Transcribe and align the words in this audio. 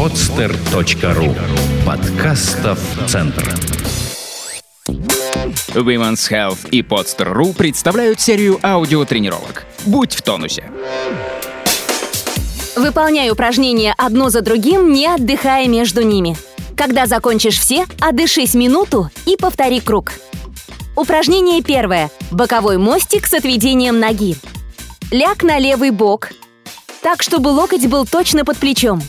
podster.ru 0.00 1.36
Подкастов 1.84 2.78
Центр 3.06 3.54
Women's 5.74 6.30
Health 6.30 6.70
и 6.70 6.80
Podster.ru 6.80 7.52
представляют 7.52 8.18
серию 8.18 8.58
аудиотренировок. 8.62 9.66
Будь 9.84 10.14
в 10.14 10.22
тонусе. 10.22 10.64
Выполняй 12.76 13.28
упражнения 13.28 13.94
одно 13.98 14.30
за 14.30 14.40
другим, 14.40 14.90
не 14.90 15.06
отдыхая 15.06 15.68
между 15.68 16.00
ними. 16.00 16.34
Когда 16.78 17.04
закончишь 17.04 17.58
все, 17.58 17.84
отдышись 18.00 18.54
минуту 18.54 19.10
и 19.26 19.36
повтори 19.36 19.80
круг. 19.80 20.12
Упражнение 20.96 21.62
первое. 21.62 22.10
Боковой 22.30 22.78
мостик 22.78 23.26
с 23.26 23.34
отведением 23.34 24.00
ноги. 24.00 24.36
Ляг 25.10 25.42
на 25.42 25.58
левый 25.58 25.90
бок, 25.90 26.30
так, 27.02 27.22
чтобы 27.22 27.48
локоть 27.48 27.86
был 27.86 28.06
точно 28.06 28.46
под 28.46 28.56
плечом. 28.56 29.02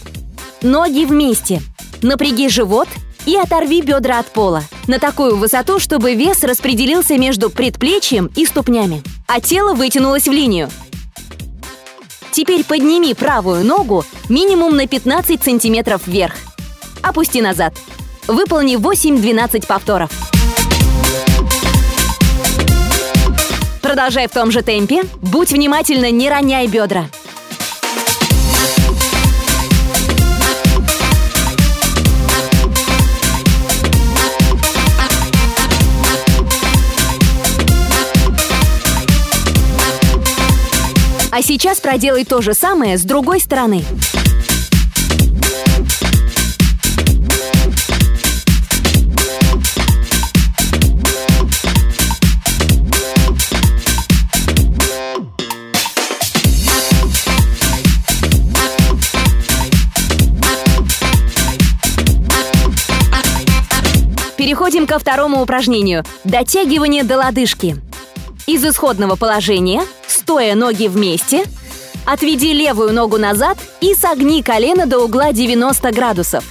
Ноги 0.62 1.06
вместе. 1.06 1.60
Напряги 2.04 2.48
живот 2.48 2.88
и 3.26 3.36
оторви 3.36 3.82
бедра 3.82 4.20
от 4.20 4.28
пола 4.28 4.64
на 4.86 5.00
такую 5.00 5.36
высоту, 5.36 5.80
чтобы 5.80 6.14
вес 6.14 6.44
распределился 6.44 7.18
между 7.18 7.50
предплечьем 7.50 8.30
и 8.36 8.46
ступнями, 8.46 9.02
а 9.28 9.42
тело 9.42 9.74
вытянулось 9.74 10.28
в 10.28 10.32
линию. 10.32 10.70
Теперь 12.32 12.64
подними 12.64 13.16
правую 13.16 13.66
ногу 13.66 14.06
минимум 14.30 14.76
на 14.76 14.86
15 14.86 15.44
сантиметров 15.44 16.04
вверх. 16.06 16.36
Опусти 17.02 17.42
назад. 17.42 17.74
Выполни 18.28 18.76
8-12 18.78 19.66
повторов. 19.66 20.12
Продолжай 23.82 24.28
в 24.28 24.32
том 24.32 24.52
же 24.52 24.62
темпе. 24.62 25.04
Будь 25.22 25.52
внимательна, 25.52 26.12
не 26.12 26.30
роняй 26.30 26.68
бедра. 26.68 27.10
А 41.42 41.44
сейчас 41.44 41.80
проделай 41.80 42.24
то 42.24 42.40
же 42.44 42.54
самое 42.54 43.00
с 43.00 43.02
другой 43.02 43.40
стороны. 43.40 43.84
Переходим 64.38 64.86
ко 64.86 65.00
второму 65.00 65.42
упражнению– 65.42 66.04
дотягивание 66.24 67.04
до 67.04 67.18
лодыжки. 67.18 67.78
Из 68.46 68.64
исходного 68.64 69.16
положения, 69.16 69.82
стоя 70.32 70.56
ноги 70.56 70.88
вместе, 70.88 71.44
отведи 72.06 72.54
левую 72.54 72.94
ногу 72.94 73.18
назад 73.18 73.58
и 73.82 73.94
согни 73.94 74.42
колено 74.42 74.86
до 74.86 75.00
угла 75.00 75.34
90 75.34 75.92
градусов. 75.92 76.46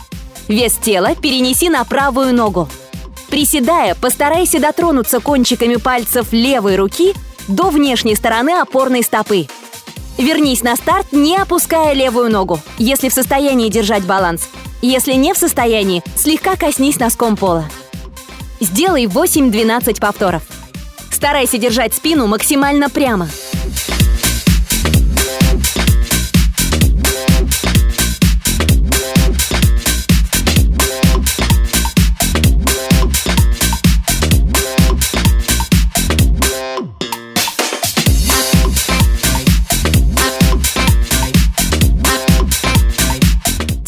Вес 0.49 0.77
тела 0.77 1.15
перенеси 1.15 1.71
на 1.71 1.83
правую 1.85 2.35
ногу. 2.35 2.69
Приседая, 3.31 3.95
постарайся 3.95 4.61
дотронуться 4.61 5.19
кончиками 5.21 5.77
пальцев 5.77 6.27
левой 6.31 6.77
руки 6.77 7.15
до 7.49 7.71
внешней 7.71 8.17
стороны 8.17 8.51
опорной 8.61 9.03
стопы. 9.03 9.47
Вернись 10.19 10.63
на 10.63 10.77
старт, 10.77 11.07
не 11.13 11.39
опуская 11.39 11.95
левую 11.95 12.31
ногу, 12.31 12.61
если 12.77 13.09
в 13.09 13.15
состоянии 13.15 13.71
держать 13.71 14.05
баланс. 14.05 14.47
Если 14.83 15.15
не 15.15 15.33
в 15.33 15.39
состоянии, 15.39 16.03
слегка 16.17 16.57
коснись 16.57 16.99
носком 16.99 17.35
пола. 17.35 17.65
Сделай 18.61 19.07
8-12 19.07 19.99
повторов. 20.01 20.43
Старайся 21.11 21.57
держать 21.59 21.95
спину 21.95 22.27
максимально 22.27 22.91
прямо. 22.91 23.29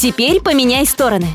Теперь 0.02 0.40
поменяй 0.40 0.84
стороны. 0.84 1.28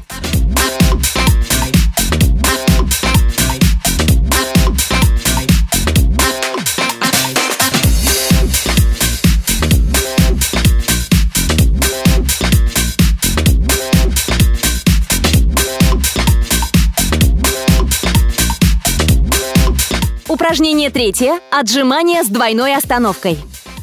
Упражнение 20.28 20.90
третье– 20.90 21.40
отжимание 21.52 22.22
с 22.22 22.28
двойной 22.28 22.76
остановкой. 22.76 23.38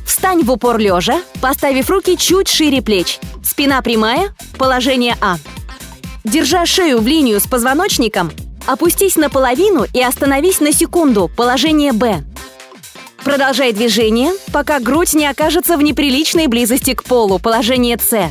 Встань 0.04 0.42
в 0.42 0.52
упор 0.52 0.76
лежа, 0.76 1.22
поставив 1.40 1.88
руки 1.88 2.18
чуть 2.18 2.48
шире 2.48 2.82
плеч. 2.82 3.18
Спина 3.44 3.82
прямая, 3.82 4.34
положение 4.58 5.16
А. 5.20 5.36
Держа 6.24 6.64
шею 6.64 7.00
в 7.00 7.06
линию 7.06 7.38
с 7.38 7.46
позвоночником, 7.46 8.32
опустись 8.66 9.16
наполовину 9.16 9.84
и 9.92 10.02
остановись 10.02 10.60
на 10.60 10.72
секунду, 10.72 11.30
положение 11.36 11.92
Б. 11.92 12.24
Продолжай 13.22 13.72
движение, 13.72 14.32
пока 14.52 14.80
грудь 14.80 15.14
не 15.14 15.26
окажется 15.26 15.76
в 15.76 15.82
неприличной 15.82 16.46
близости 16.46 16.94
к 16.94 17.04
полу, 17.04 17.38
положение 17.38 17.98
С. 17.98 18.30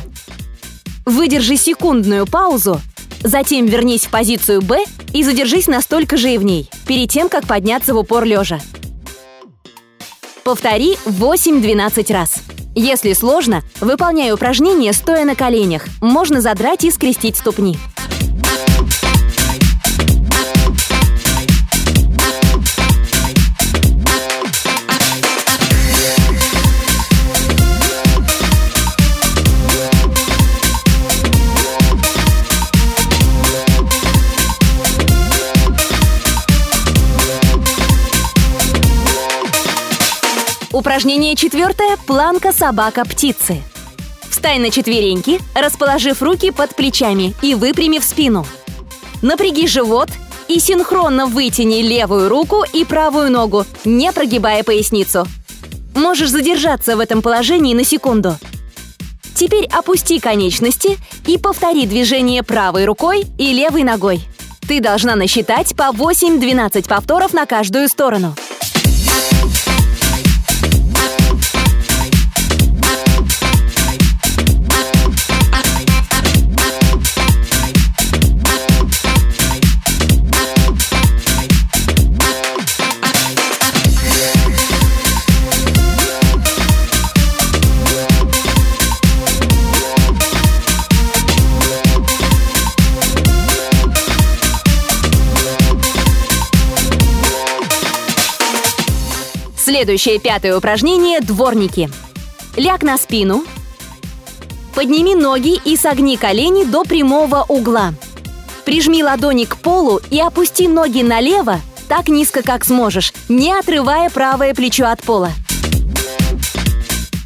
Выдержи 1.06 1.56
секундную 1.56 2.26
паузу, 2.26 2.80
затем 3.22 3.66
вернись 3.66 4.06
в 4.06 4.10
позицию 4.10 4.62
Б 4.62 4.84
и 5.12 5.22
задержись 5.22 5.68
настолько 5.68 6.16
же 6.16 6.34
и 6.34 6.38
в 6.38 6.44
ней, 6.44 6.68
перед 6.86 7.10
тем, 7.10 7.28
как 7.28 7.46
подняться 7.46 7.94
в 7.94 7.98
упор 7.98 8.24
лежа. 8.24 8.60
Повтори 10.42 10.98
8-12 11.06 12.12
раз. 12.12 12.34
Если 12.74 13.12
сложно, 13.12 13.62
выполняй 13.80 14.32
упражнение 14.32 14.92
стоя 14.92 15.24
на 15.24 15.34
коленях. 15.34 15.84
Можно 16.00 16.40
задрать 16.40 16.84
и 16.84 16.90
скрестить 16.90 17.36
ступни. 17.36 17.78
Упражнение 40.84 41.34
четвертое– 41.34 41.96
планка 42.06 42.52
собака-птицы. 42.52 43.62
Встань 44.28 44.60
на 44.60 44.70
четвереньки, 44.70 45.40
расположив 45.54 46.20
руки 46.20 46.50
под 46.50 46.76
плечами 46.76 47.34
и 47.40 47.54
выпрямив 47.54 48.04
спину. 48.04 48.46
Напряги 49.22 49.66
живот 49.66 50.10
и 50.46 50.60
синхронно 50.60 51.24
вытяни 51.24 51.80
левую 51.80 52.28
руку 52.28 52.64
и 52.70 52.84
правую 52.84 53.32
ногу, 53.32 53.64
не 53.86 54.12
прогибая 54.12 54.62
поясницу. 54.62 55.26
Можешь 55.94 56.28
задержаться 56.28 56.98
в 56.98 57.00
этом 57.00 57.22
положении 57.22 57.72
на 57.72 57.82
секунду. 57.82 58.36
Теперь 59.34 59.64
опусти 59.64 60.20
конечности 60.20 60.98
и 61.26 61.38
повтори 61.38 61.86
движение 61.86 62.42
правой 62.42 62.84
рукой 62.84 63.24
и 63.38 63.54
левой 63.54 63.84
ногой. 63.84 64.20
Ты 64.68 64.82
должна 64.82 65.16
насчитать 65.16 65.74
по 65.74 65.94
8-12 65.94 66.86
повторов 66.86 67.32
на 67.32 67.46
каждую 67.46 67.88
сторону. 67.88 68.36
Следующее 99.74 100.20
пятое 100.20 100.56
упражнение– 100.56 101.20
дворники. 101.20 101.90
Ляг 102.54 102.84
на 102.84 102.96
спину. 102.96 103.44
Подними 104.72 105.16
ноги 105.16 105.60
и 105.64 105.76
согни 105.76 106.14
колени 106.14 106.62
до 106.62 106.84
прямого 106.84 107.44
угла. 107.48 107.92
Прижми 108.64 109.02
ладони 109.02 109.46
к 109.46 109.56
полу 109.56 110.00
и 110.12 110.20
опусти 110.20 110.68
ноги 110.68 111.02
налево, 111.02 111.60
так 111.88 112.06
низко, 112.06 112.44
как 112.44 112.64
сможешь, 112.64 113.12
не 113.28 113.52
отрывая 113.52 114.10
правое 114.10 114.54
плечо 114.54 114.86
от 114.86 115.02
пола. 115.02 115.32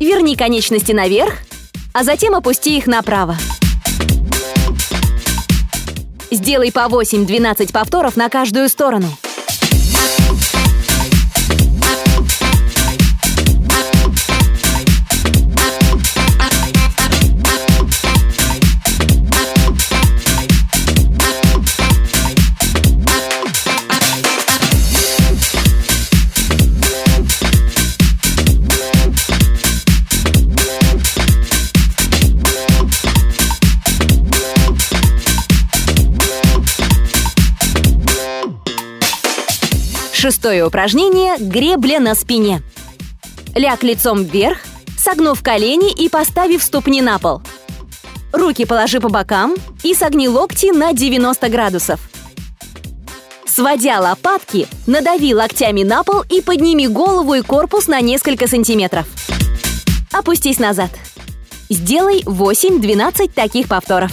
Верни 0.00 0.34
конечности 0.34 0.92
наверх, 0.92 1.34
а 1.92 2.02
затем 2.02 2.34
опусти 2.34 2.78
их 2.78 2.86
направо. 2.86 3.36
Сделай 6.30 6.72
по 6.72 6.88
8-12 6.88 7.72
повторов 7.72 8.16
на 8.16 8.30
каждую 8.30 8.70
сторону. 8.70 9.08
Шестое 40.28 40.66
упражнение– 40.66 41.36
гребля 41.38 42.00
на 42.00 42.14
спине. 42.14 42.60
Ляг 43.54 43.82
лицом 43.82 44.24
вверх, 44.24 44.58
согнув 44.98 45.42
колени 45.42 45.90
и 45.90 46.10
поставив 46.10 46.62
ступни 46.62 47.00
на 47.00 47.18
пол. 47.18 47.40
Руки 48.30 48.66
положи 48.66 49.00
по 49.00 49.08
бокам 49.08 49.54
и 49.82 49.94
согни 49.94 50.28
локти 50.28 50.66
на 50.66 50.92
90 50.92 51.48
градусов. 51.48 52.00
Сводя 53.46 54.00
лопатки, 54.00 54.66
надави 54.86 55.32
локтями 55.32 55.82
на 55.82 56.04
пол 56.04 56.24
и 56.28 56.42
подними 56.42 56.88
голову 56.88 57.32
и 57.32 57.40
корпус 57.40 57.86
на 57.86 58.02
несколько 58.02 58.48
сантиметров. 58.48 59.06
Опустись 60.12 60.58
назад. 60.58 60.90
Сделай 61.70 62.20
8-12 62.24 63.32
таких 63.34 63.66
повторов. 63.66 64.12